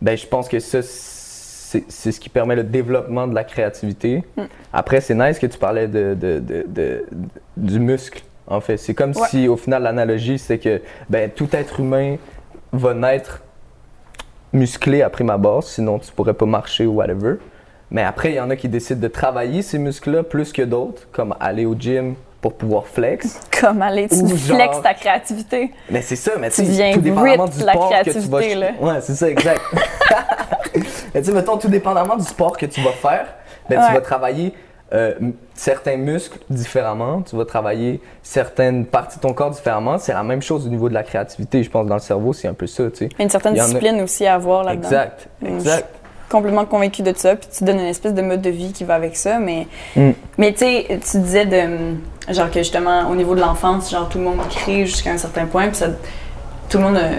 [0.02, 0.82] ben, je pense que ça,
[1.88, 4.22] c'est ce qui permet le développement de la créativité.
[4.36, 4.42] Mm.
[4.72, 7.04] Après, c'est nice que tu parlais de, de- de- de-
[7.56, 8.76] du muscle, en fait.
[8.76, 9.28] C'est comme Ouais.
[9.28, 12.16] si, au final, l'analogie, c'est que ben, tout être humain
[12.72, 13.42] va naître
[14.52, 17.34] musclé à prime abord, sinon tu pourrais pas marcher ou whatever.
[17.90, 21.06] Mais après, il y en a qui décident de travailler ces muscles-là plus que d'autres,
[21.12, 23.40] comme aller au gym pour pouvoir flex.
[23.60, 25.70] Comme aller, tu genre- ta créativité.
[25.90, 28.38] Mais c'est ça, mais Tu deviens tout dépendamment du la sport que tu vas...
[28.40, 28.70] créativité, là.
[28.80, 29.60] Ouais, c'est ça, exact.
[31.14, 33.26] mais tu sais, mettons, tout dépendamment du sport que tu vas faire,
[33.68, 34.52] ben, tu vas travailler
[34.92, 35.14] euh,
[35.54, 39.98] certains muscles différemment, tu vas travailler certaines parties de ton corps différemment.
[39.98, 42.46] C'est la même chose au niveau de la créativité, je pense, dans le cerveau, c'est
[42.48, 43.04] un peu ça, tu sais.
[43.12, 44.84] Il y a une certaine a- discipline aussi à avoir là-dedans.
[44.88, 45.88] Exact, Mm, exact.
[46.28, 48.94] complètement convaincu de ça, puis tu donnes une espèce de mode de vie qui va
[48.94, 49.66] avec ça, mais,
[49.96, 50.10] Mm.
[50.38, 54.18] mais tu sais, tu disais de, genre que justement, au niveau de l'enfance, genre tout
[54.18, 55.86] le monde crée jusqu'à un certain point, puis ça,
[56.68, 57.16] tout le monde, euh,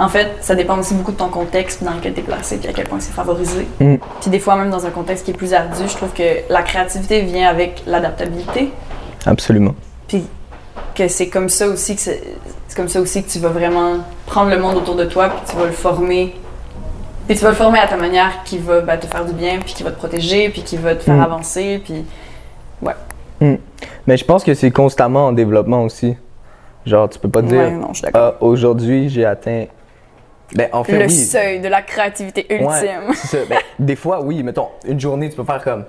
[0.00, 2.68] en fait, ça dépend aussi beaucoup de ton contexte dans lequel tu es placé, puis
[2.68, 3.68] à quel point c'est favorisé.
[3.78, 3.96] Mm.
[4.20, 6.62] Puis des fois, même dans un contexte qui est plus ardu, je trouve que la
[6.62, 8.72] créativité vient avec l'adaptabilité,
[9.26, 9.74] Absolument.
[10.08, 10.24] puis
[10.94, 12.22] que c'est comme ça aussi que c'est
[12.74, 15.56] comme ça aussi que tu vas vraiment prendre le monde autour de toi puis tu
[15.56, 16.34] vas le former
[17.26, 19.58] puis tu vas le former à ta manière qui va ben, te faire du bien
[19.64, 21.22] puis qui va te protéger puis qui va te faire Mm.
[21.22, 22.04] avancer puis
[24.06, 26.16] Mais je pense que c'est constamment en développement aussi.
[26.86, 29.66] Genre, tu peux pas dire, ouais d'accord ah, aujourd'hui, j'ai atteint.
[30.54, 31.10] Ben, en fait, le oui.
[31.10, 33.38] seuil de la créativité ultime Ouais, c'est ça.
[33.48, 35.84] Ben, des fois, oui, mettons, une journée, tu peux faire comme.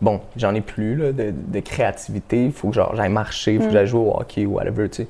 [0.00, 3.58] Bon, j'en ai plus là, de, de créativité, il faut que genre, j'aille marcher, il
[3.60, 3.72] faut que Mm.
[3.74, 5.08] j'aille jouer au hockey ou whatever, tu sais.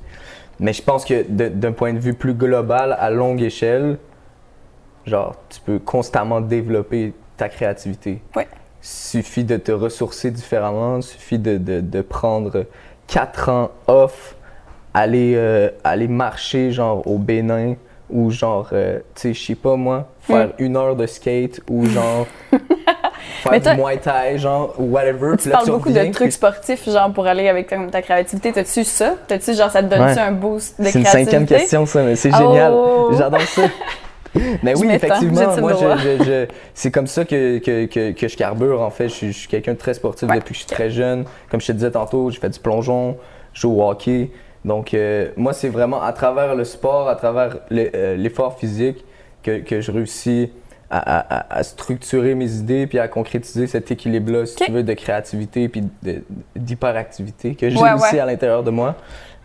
[0.59, 3.97] Mais je pense que d'un point de vue plus global, à longue échelle,
[5.05, 8.21] genre, tu peux constamment développer ta créativité.
[8.35, 8.47] Ouais.
[8.81, 12.65] Suffit de te ressourcer différemment, suffit de, de, de prendre
[13.07, 14.35] quatre ans off,
[14.93, 17.75] aller, euh, aller marcher genre au Bénin
[18.13, 21.85] ou genre, euh, tu sais, je sais pas moi, faire une heure de skate ou
[21.85, 22.25] genre
[23.43, 25.35] faire du Muay Thai, genre, ou whatever.
[25.37, 28.01] tu là, parles beaucoup reviens, de trucs puis sportifs genre pour aller avec ta, ta
[28.01, 29.15] créativité t'as-tu ça?
[29.27, 30.19] T'as-tu genre ça te donne-tu Ouais.
[30.19, 31.31] un boost de C'est une créativité?
[31.31, 32.71] cinquième question, ça, mais c'est génial.
[32.73, 33.09] Oh!
[33.17, 33.63] J'adore ça.
[34.63, 38.35] Mais oui, effectivement, moi, je, je- je- c'est comme ça que, que, que, que je
[38.35, 39.07] carbure, en fait.
[39.09, 40.35] Je, suis- je suis quelqu'un de très sportif Ouais.
[40.37, 41.25] depuis que je suis très jeune.
[41.51, 43.17] Comme je te disais tantôt, j'ai fait du plongeon,
[43.53, 44.31] je joue au hockey.
[44.65, 49.03] Donc, euh, moi, c'est vraiment à travers le sport, à travers le- euh, l'effort physique
[49.43, 50.51] que, que je réussis
[50.89, 54.83] à, à- à- à structurer mes idées puis à concrétiser cet équilibre-là, si tu veux,
[54.83, 55.83] de créativité puis
[56.55, 58.19] d'hyperactivité que j'ai Ouais, aussi ouais.
[58.19, 58.95] à l'intérieur de moi.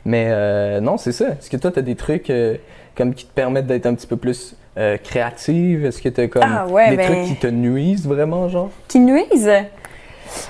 [0.05, 1.29] Mais euh, non, c'est ça.
[1.31, 2.57] Est-ce que toi, tu as des trucs euh,
[2.97, 4.55] comme qui te permettent d'être un petit peu plus
[5.03, 5.85] créative?
[5.87, 8.71] Est-ce que tu as comme Ah ouais, des ben- trucs qui te nuisent vraiment, genre?
[8.87, 9.51] qui nuisent?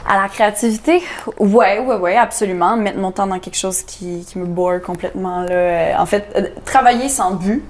[0.08, 1.02] À la créativité?
[1.38, 2.76] Ouais, ouais, ouais, absolument.
[2.76, 5.40] Mettre mon temps dans quelque chose qui, qui me bore complètement.
[5.42, 5.50] Là.
[5.50, 7.62] Euh, En fait, euh, travailler sans but,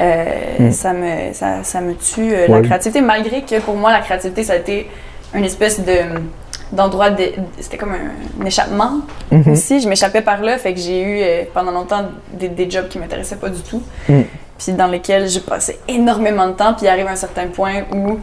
[0.00, 0.24] euh,
[0.58, 0.70] Hmm.
[0.72, 4.42] ça, me, ça, ça me tue euh, la créativité, malgré que pour moi, la créativité,
[4.44, 4.88] ça a été
[5.34, 5.92] une espèce de
[6.72, 7.24] d'endroit de,
[7.60, 9.52] c'était comme un, un échappement Mhm.
[9.52, 12.98] aussi je m'échappais par là fait que j'ai eu pendant longtemps des, des jobs qui
[12.98, 14.22] m'intéressaient pas du tout Mm.
[14.56, 18.18] puis dans lesquels j'ai passé énormément de temps puis il arrive un certain point où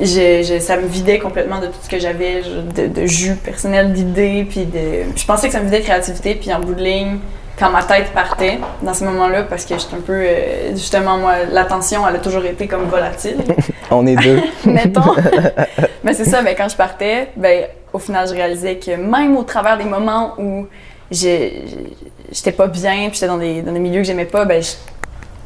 [0.00, 2.42] je- ça me vidait complètement de tout ce que j'avais
[2.76, 6.34] de, de jus personnel d'idées puis de je pensais que ça me vidait de créativité
[6.34, 7.18] puis en bout de ligne
[7.58, 11.34] quand ma tête partait dans ce moment-là parce que j'étais un peu euh, justement moi
[11.50, 13.38] l'attention elle a toujours été comme volatile
[13.90, 14.40] On est deux.
[14.66, 15.14] mettons.
[16.04, 19.44] mais c'est ça, ben, quand je partais, ben, au final, je réalisais que même au
[19.44, 20.66] travers des moments où
[21.10, 24.62] j'étais pas bien, puis j'étais dans des, dans des milieux que j'aimais pas, ben,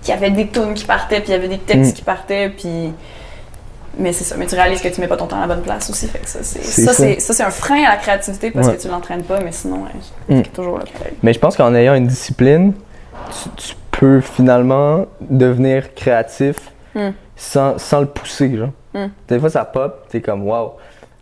[0.04, 1.94] il y avait des tunes qui partaient, puis il y avait des textes Mm.
[1.94, 2.92] qui partaient, puis.
[3.98, 5.62] Mais c'est ça, mais tu réalises que tu mets pas ton temps à la bonne
[5.62, 6.94] place aussi, fait que ça, c'est ça, ça.
[6.94, 8.76] c'est ça, c'est un frein à la créativité parce Ouais.
[8.76, 9.90] que tu l'entraînes pas, mais sinon, ouais,
[10.36, 10.42] Mm.
[10.44, 10.84] c'est toujours là.
[11.22, 12.72] Mais je pense qu'en ayant une discipline,
[13.30, 16.56] tu, tu peux finalement devenir créatif
[16.94, 17.10] Mm.
[17.36, 18.70] sans, sans le pousser, genre.
[18.94, 19.06] Mm.
[19.28, 20.72] Des fois, ça pop, t'es comme wow.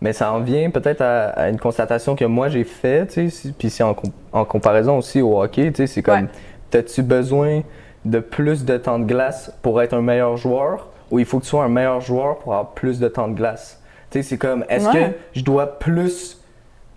[0.00, 3.30] Mais ça en vient peut-être à, à une constatation que moi j'ai fait, tu sais,
[3.30, 6.28] si- puis c'est en, com- en comparaison aussi au hockey, c'est comme, Ouais.
[6.70, 7.62] t'as-tu besoin
[8.06, 11.44] de plus de temps de glace pour être un meilleur joueur, ou il faut que
[11.44, 13.80] tu sois un meilleur joueur pour avoir plus de temps de glace?
[14.10, 14.92] Tu sais, c'est comme, est-ce Ouais.
[15.10, 16.38] que je dois plus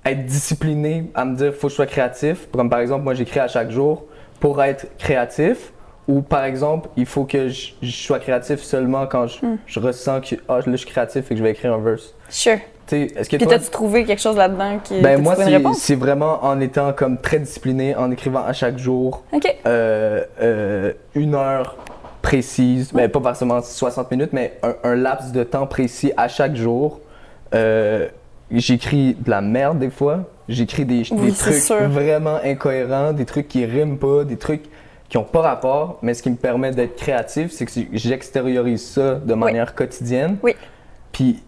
[0.05, 2.47] être discipliné à me dire faut que je sois créatif?
[2.51, 4.05] Comme par exemple, moi j'écris à chaque jour
[4.39, 5.71] pour être créatif
[6.07, 9.57] ou par exemple, il faut que je, je sois créatif seulement quand je, Hmm.
[9.65, 12.13] je ressens que ah, là, je suis créatif et que je vais écrire un verse.
[12.29, 12.57] Sure.
[12.91, 15.35] Est-ce que Puis toi, t'as-tu trouvé quelque chose là-dedans qui ben moi,
[15.73, 19.47] c'est vraiment en étant comme très discipliné, en écrivant à chaque jour, OK.
[19.65, 21.77] euh, euh, une heure
[22.23, 26.55] précise, mais pas forcément 60 minutes, mais un, un laps de temps précis à chaque
[26.55, 26.99] jour.
[27.53, 28.07] Euh,
[28.49, 30.21] j'écris de la merde des fois.
[30.49, 31.89] J'écris des, Oui, des c'est trucs sûr.
[31.89, 34.63] vraiment incohérents, des trucs qui riment pas, des trucs
[35.09, 39.15] qui ont pas rapport, mais ce qui me permet d'être créatif, c'est que j'extériorise ça
[39.15, 40.37] de manière quotidienne.
[40.41, 40.55] Oui.
[41.11, 41.43] Puis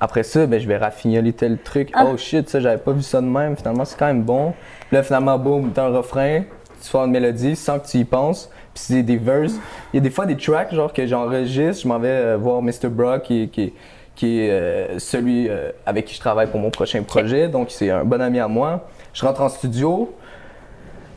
[0.00, 1.90] après ça, ben, je vais raffiner tel truc.
[1.92, 2.06] Ah.
[2.10, 3.56] Oh shit, ça, j'avais pas vu ça de même.
[3.56, 4.54] Finalement, c'est quand même bon.
[4.90, 6.42] Là, finalement, boum, t'as un refrain,
[6.82, 8.50] tu fais une mélodie sans que tu y penses.
[8.74, 9.54] Puis c'est des verses.
[9.92, 11.82] Il y a des fois des tracks, genre, que j'enregistre.
[11.82, 12.88] Je m'en vais euh, voir Mr.
[12.88, 13.72] Brock, qui, est- qui,
[14.14, 17.48] qui est euh, celui euh, avec qui je travaille pour mon prochain projet.
[17.48, 18.86] Donc, c'est un bon ami à moi.
[19.12, 20.14] Je rentre en studio.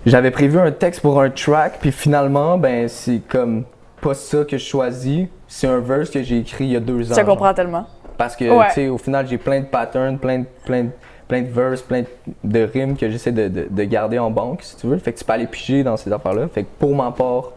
[0.06, 3.64] J'avais prévu un texte pour un track, puis finalement, ben, c'est comme
[4.02, 5.28] pas ça que je choisis.
[5.48, 7.16] C'est un verse que j'ai écrit il y a deux ans.
[7.16, 7.26] Je te genre.
[7.38, 7.86] comprends tellement.
[8.18, 8.68] Parce que, Ouais.
[8.70, 10.90] tu sais, au final, j'ai plein de patterns, plein de, plein de,
[11.28, 12.04] plein de verses, plein
[12.44, 14.98] de rimes que j'essaie de, de- de garder en banque, si tu veux.
[14.98, 16.48] Fait que tu peux aller piger dans ces affaires-là.
[16.54, 17.52] Fait que pour ma part,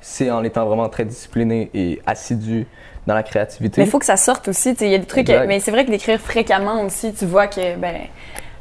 [0.00, 2.66] c'est en étant vraiment très discipliné et assidu
[3.06, 3.80] dans la créativité.
[3.80, 4.72] Mais il faut que ça sorte aussi.
[4.80, 5.28] Il y a des trucs.
[5.28, 5.46] Exact.
[5.46, 7.94] Mais c'est vrai que d'écrire fréquemment aussi, tu vois que ben,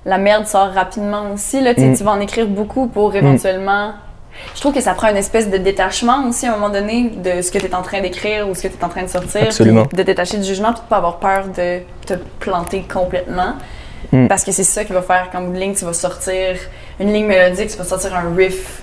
[0.05, 1.61] la merde sort rapidement aussi.
[1.61, 1.95] Là, Mm.
[1.95, 3.93] Tu vas en écrire beaucoup pour éventuellement.
[4.53, 7.41] Je trouve que ça prend une espèce de détachement aussi à un moment donné de
[7.41, 9.07] ce que tu es en train d'écrire ou ce que tu es en train de
[9.07, 9.43] sortir.
[9.43, 9.85] Absolument.
[9.93, 13.53] De détacher du jugement puis de pas avoir peur de te planter complètement.
[14.11, 14.27] Mm.
[14.27, 16.55] Parce que c'est ça qui va faire qu'en bout de ligne, tu vas sortir
[16.99, 18.81] une ligne mélodique, tu vas sortir un riff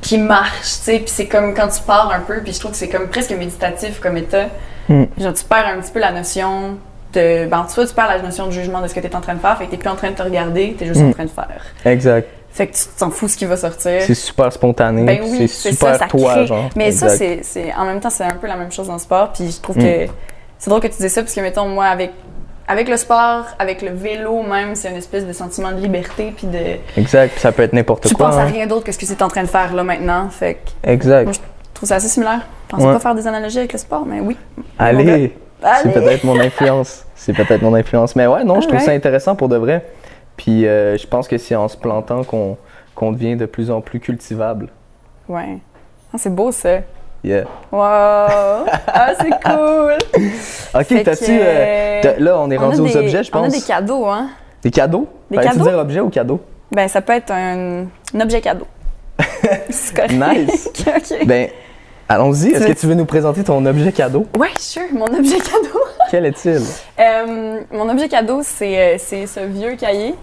[0.00, 0.98] qui marche, tu sais.
[0.98, 3.30] Puis c'est comme quand tu pars un peu, puis je trouve que c'est comme presque
[3.32, 4.46] méditatif comme état.
[4.88, 5.04] Mm.
[5.18, 6.76] Genre, tu perds un petit peu la notion
[7.12, 7.46] de.
[7.46, 9.20] Ben, tu vois, tu perds la notion de jugement de ce que tu es en
[9.20, 11.00] train de faire, fait que tu plus en train de te regarder, tu es juste
[11.00, 11.08] Mm.
[11.08, 11.60] en train de faire.
[11.86, 12.28] Exact.
[12.50, 14.02] Fait que tu t'en fous ce qui va sortir.
[14.02, 15.02] C'est super spontané.
[15.04, 16.46] Ben oui, c'est super ça, ça toi, crée.
[16.46, 16.70] genre.
[16.76, 17.18] Mais ça, Exact.
[17.18, 19.32] c'est, c'est- en même temps, c'est un peu la même chose dans le sport.
[19.32, 20.06] Puis je trouve que
[20.58, 22.12] c'est drôle que tu dises ça, parce que, mettons, moi, avec,
[22.66, 26.32] avec le sport, avec le vélo même, c'est une espèce de sentiment de liberté.
[26.36, 26.78] Puis de.
[26.96, 27.38] Exact.
[27.38, 28.26] Ça peut être n'importe Tu quoi.
[28.26, 28.46] penses à hein.
[28.46, 30.28] rien d'autre que ce que tu es en train de faire là maintenant.
[30.30, 31.24] Fait que Exact.
[31.24, 31.38] Moi, je
[31.74, 32.40] trouve ça assez similaire.
[32.66, 32.92] Je pensais Ouais.
[32.94, 34.36] pas faire des analogies avec le sport, mais oui.
[34.78, 35.36] Allez!
[35.82, 37.04] C'est peut-être mon influence.
[37.14, 38.14] C'est peut-être mon influence.
[38.16, 39.84] Mais ouais, non, je trouve ça intéressant pour de vrai.
[40.36, 42.56] Puis euh, je pense que c'est en se plantant qu'on
[42.94, 44.68] qu'on devient de plus en plus cultivable.
[45.28, 45.58] Ouais.
[46.12, 46.78] Ah, c'est beau ça.
[47.24, 47.44] Yeah.
[47.72, 47.80] Wow!
[48.86, 49.96] Ah, c'est cool!
[50.74, 51.24] Ok, t'as-tu.
[51.30, 53.52] euh, là, on est rendu aux des- objets, je On a pense.
[53.54, 54.28] des cadeaux, hein?
[54.62, 55.08] Des cadeaux?
[55.30, 55.64] Des cadeaux?
[55.64, 56.40] dire objet ou cadeau?
[56.70, 58.66] Ben, ça peut être un, un objet cadeau.
[59.70, 60.12] c'est correct.
[60.12, 60.68] Nice.
[60.86, 61.26] OK.
[61.26, 61.48] Ben,
[62.08, 62.50] allons-y.
[62.50, 64.26] Est-ce que tu veux nous présenter ton objet cadeau?
[64.38, 65.80] Ouais, sure, mon objet cadeau.
[66.10, 66.60] Quel est-il?
[67.00, 70.14] Euh, mon objet cadeau, c'est euh, c'est ce vieux cahier.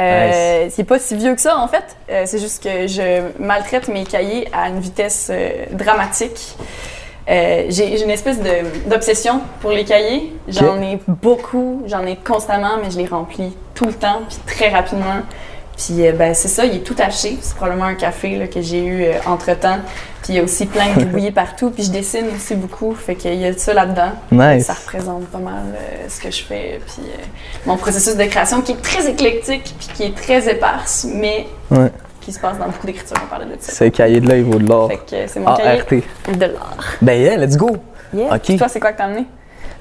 [0.00, 1.96] Euh, C'est pas si vieux que ça, en fait.
[2.10, 6.56] Euh, c'est juste que je maltraite mes cahiers à une vitesse euh, dramatique.
[7.28, 8.38] Euh, J'ai une espèce
[8.86, 10.32] d'obsession pour les cahiers.
[10.48, 14.68] J'en ai beaucoup, j'en ai constamment, mais je les remplis tout le temps, puis très
[14.70, 15.20] rapidement.
[15.82, 17.38] Puis euh, ben, c'est ça, il est tout taché.
[17.40, 19.78] C'est probablement un café là, que j'ai eu entre-temps.
[20.22, 21.70] Puis il y a aussi plein de bouillies partout.
[21.70, 24.10] Puis je dessine aussi beaucoup, fait qu'il y a ça là-dedans.
[24.30, 24.66] Nice.
[24.66, 26.80] Ça représente pas mal euh, ce que je fais.
[26.86, 27.22] Puis euh,
[27.64, 31.90] mon processus de création qui est très éclectique, puis qui est très éparse, mais Ouais.
[32.20, 33.16] qui se passe dans beaucoup d'écriture.
[33.24, 33.72] On parlait de ça.
[33.72, 34.88] C'est cahier de là, il vaut de l'or.
[34.90, 36.36] Fait que euh, c'est mon cahier ART.
[36.36, 36.76] de l'art.
[37.00, 37.70] Ben yeah, let's go!
[38.12, 38.34] Yeah.
[38.34, 38.42] Ok.
[38.42, 39.24] Puis toi, c'est quoi que t'as amené?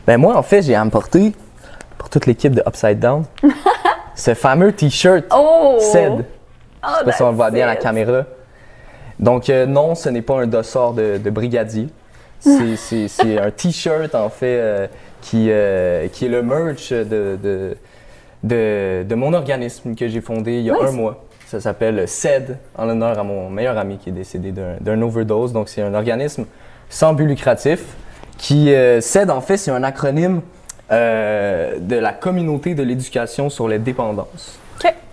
[0.08, 1.34] Ben moi, en fait, j'ai apporté
[1.98, 3.26] pour toute l'équipe de Upside Down
[4.20, 5.78] ce fameux t-shirt Oh!
[5.80, 6.26] CED.
[6.84, 8.24] Oh, Je sais pas si on le voit bien à la caméra.
[9.20, 11.88] Donc, euh, non, ce n'est pas un dossard de, de brigadier.
[12.40, 14.88] C'est- un t-shirt, en fait, euh,
[15.22, 17.78] qui, euh, qui est le merch de, de,
[18.44, 20.84] de, de mon organisme que j'ai fondé il y a Nice.
[20.88, 21.24] un mois.
[21.48, 25.52] Ça s'appelle CED, en l'honneur à mon meilleur ami qui est décédé d'un- overdose.
[25.52, 26.46] Donc, c'est un organisme
[26.90, 27.84] sans but lucratif
[28.38, 30.42] qui, euh, CED, en fait, c'est un acronyme
[30.92, 34.60] euh, de la communauté de l'éducation sur les dépendances.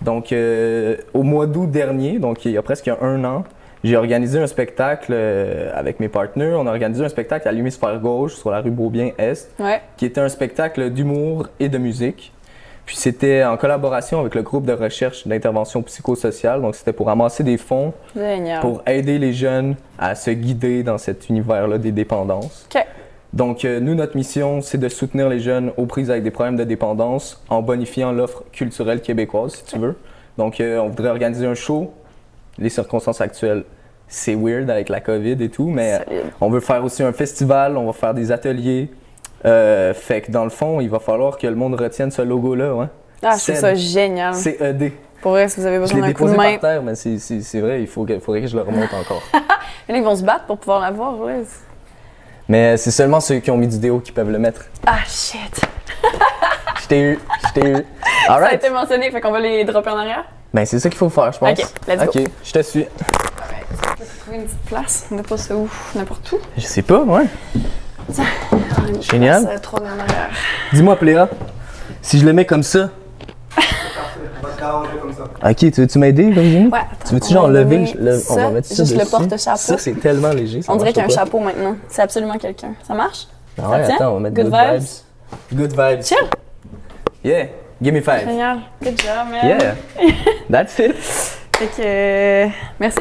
[0.01, 3.43] Donc, euh, au mois d'août dernier, donc il y a presque un an,
[3.83, 6.57] j'ai organisé un spectacle euh, avec mes partenaires.
[6.59, 9.81] On a organisé un spectacle à l'hémisphère gauche sur la rue Beaubien-Est, Ouais.
[9.97, 12.31] qui était un spectacle d'humour et de musique.
[12.85, 16.61] Puis c'était en collaboration avec le groupe de recherche d'intervention psychosociale.
[16.61, 18.61] Donc c'était pour amasser des fonds Génial.
[18.61, 22.65] pour aider les jeunes à se guider dans cet univers-là des dépendances.
[23.33, 26.55] Donc, euh, nous, notre mission, c'est de soutenir les jeunes aux prises avec des problèmes
[26.55, 29.95] de dépendance en bonifiant l'offre culturelle québécoise, si tu veux.
[30.37, 31.91] Donc, euh, on voudrait organiser un show.
[32.57, 33.63] Les circonstances actuelles,
[34.07, 37.77] c'est weird avec la COVID et tout, mais euh, on veut faire aussi un festival,
[37.77, 38.89] on va faire des ateliers.
[39.45, 42.71] Euh, fait que dans le fond, il va falloir que le monde retienne ce logo-là.
[42.81, 42.89] Hein?
[43.21, 44.33] Ah, je trouve ça génial.
[44.33, 44.91] CED.
[45.21, 46.51] Pour vrai, si vous avez besoin d'un coup de main.
[46.53, 49.21] par terre, mais c'est- c'est c'est vrai, il faut faudrait que je le remonte encore.
[49.33, 49.39] Mais
[49.93, 51.41] là, ils vont se battre pour pouvoir l'avoir, ouais.
[52.47, 54.65] Mais c'est seulement ceux qui ont mis du déo qui peuvent le mettre.
[54.85, 55.61] Ah, shit!
[56.81, 57.85] Je t'ai eu, je t'ai eu.
[58.27, 60.25] Ça a été mentionné, fait qu'on va les dropper en arrière?
[60.53, 61.59] Ben c'est ça qu'il faut faire, je pense.
[61.59, 62.05] Ok, let's go.
[62.05, 62.85] Ok, je te suis.
[64.21, 65.05] Trouver une petite place.
[65.11, 65.69] On n'a pas ça où?
[65.95, 66.39] N'importe où.
[66.57, 67.25] Je sais pas, ouais.
[69.01, 69.43] Génial.
[69.43, 70.27] place, euh.
[70.73, 71.29] Dis-moi, Pléa,
[72.01, 72.89] si je le mets comme ça.
[75.43, 76.67] Ok, tu veux-tu m'aider, Virginie?
[76.69, 77.07] Ouais, attends.
[77.07, 79.11] Tu veux-tu on genre lever le, le- on va mettre ça Juste le dessus?
[79.11, 79.57] porte-chapeau.
[79.57, 80.61] Ça, c'est tellement léger.
[80.61, 81.75] ça On dirait qu'il y a un chapeau maintenant.
[81.89, 82.73] C'est absolument quelqu'un.
[82.87, 83.27] Ça marche?
[83.61, 84.81] Ah ouais, attends, on va mettre Good good, vibes?
[84.81, 85.59] vibes.
[85.59, 86.03] Good vibes.
[86.03, 86.27] Chill!
[87.23, 87.45] Yeah,
[87.81, 88.25] give me five.
[88.27, 88.59] Génial.
[88.81, 89.45] Good job, man.
[89.47, 89.75] Yeah,
[90.51, 90.95] that's it.
[91.57, 91.81] Fait que.
[91.81, 92.47] euh,
[92.79, 92.99] merci.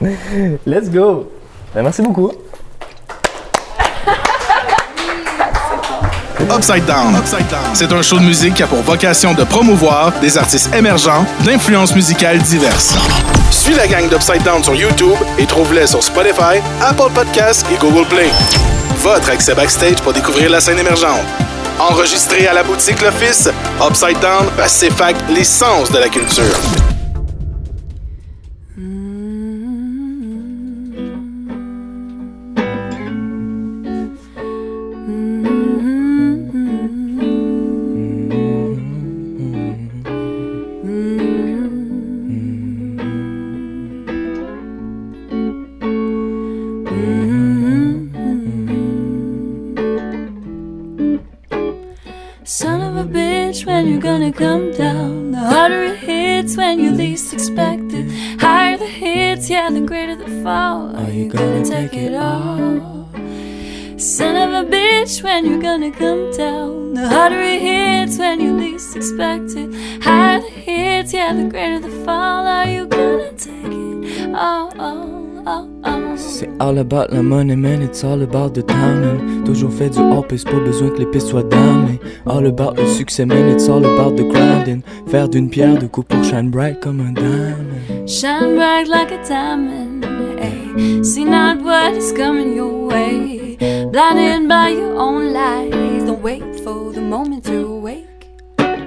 [0.66, 1.30] Let's go.
[1.74, 2.32] Ben, merci beaucoup.
[6.56, 7.14] Upside Down.
[7.74, 11.94] C'est un show de musique qui a pour vocation de promouvoir des artistes émergents d'influences
[11.94, 12.96] musicales diverses.
[13.50, 18.06] Suis la gang d'Upside Down sur YouTube et trouve-les sur Spotify, Apple Podcasts et Google
[18.08, 18.30] Play.
[18.98, 21.20] Votre accès backstage pour découvrir la scène émergente.
[21.78, 23.48] Enregistré à la boutique L'Office,
[23.80, 26.99] Upside Down Pacifac les sens de la culture.
[70.40, 72.46] The hits, yeah, the greater the fall.
[72.46, 74.34] Are you gonna take it?
[74.34, 75.70] All, all, all?
[76.16, 79.44] C'est all about la money, man, it's all about the timing.
[79.44, 81.98] Toujours fait du hop et c'est pas besoin que les pistes soient damées.
[82.26, 84.82] All about le succès, man, it's all about the grinding.
[85.08, 88.06] Faire d'une pierre deux coups pour shine bright comme un diamond.
[88.06, 90.04] Shine bright like a diamond.
[90.40, 91.02] Ay.
[91.02, 93.56] See not what is coming your way.
[93.90, 96.04] Blinded by your own lies.
[96.04, 97.69] Don't wait for the moment to.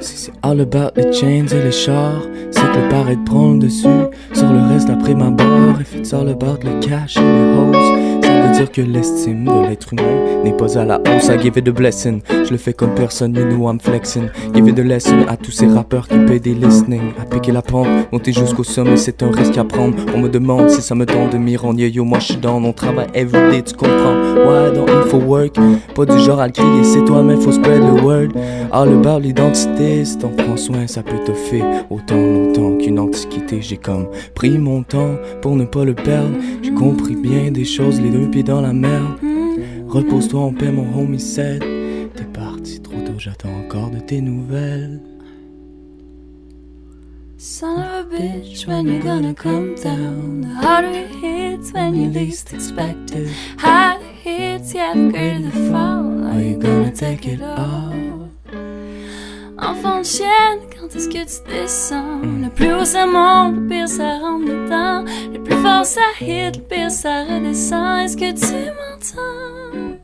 [0.03, 3.59] Si c'est all about les chains et les chars, c'est que le paraître prend le
[3.59, 3.87] dessus
[4.33, 5.79] sur le reste après ma barre.
[5.79, 8.12] If it's all about le cash et les hoes,
[8.47, 11.29] veut dire que l'estime de l'être humain n'est pas à la hausse.
[11.29, 14.29] I give it a blessing, je le fais comme personne, you know I'm flexing.
[14.53, 17.13] Give it a lesson à tous ces rappeurs qui paient des listening.
[17.21, 19.95] À piquer la pente, monter jusqu'au sommet, c'est un risque à prendre.
[20.15, 22.37] On me demande si ça me tente de m'y rendre, yo yo, moi je suis
[22.37, 24.15] dans, on travaille everyday, tu comprends.
[24.45, 25.55] Ouais, dans faut work,
[25.95, 28.29] pas du genre à le crier, c'est toi, mais faut spread the word.
[28.71, 33.61] All about l'identité, si t'en prends soin, ça peut te faire autant longtemps qu'une antiquité.
[33.61, 36.35] J'ai comme pris mon temps pour ne pas le perdre.
[36.61, 39.17] J'ai compris bien des choses, les deux pieds dans la merde.
[39.87, 41.63] Repose-toi en paix, mon homie said.
[42.15, 44.99] T'es parti trop tôt, j'attends encore de tes nouvelles.
[47.37, 50.41] Son of a bitch, when you gonna come down?
[50.41, 53.27] The harder it hits when you least expect it.
[53.57, 56.23] Higher hits, yeah, the greater the fall.
[56.25, 58.29] Are you gonna take it all?
[59.59, 62.21] Enfant de chienne, quand est-ce que tu descends?
[62.41, 65.05] Le plus haut ça monte, le pire ça rentre dedans.
[65.31, 67.99] Le plus fort ça hit, le pire ça redescend.
[67.99, 69.99] Est-ce que tu m'entends?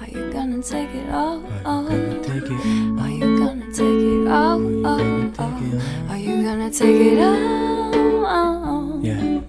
[0.00, 1.40] Are you gonna take it all?
[1.64, 1.86] all?
[1.88, 4.86] Are you gonna take it all?
[4.86, 5.00] all,
[5.38, 6.10] all?
[6.10, 8.26] Are you gonna take it all?
[8.26, 9.00] all?
[9.02, 9.40] yeah.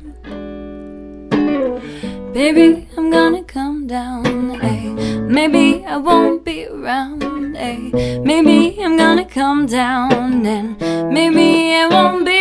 [2.33, 4.57] Baby, I'm gonna come down.
[4.61, 4.89] Ay.
[5.27, 7.32] Maybe I won't be around.
[7.63, 7.91] Ay.
[8.25, 10.77] Maybe I'm gonna come down and
[11.13, 12.32] maybe it won't be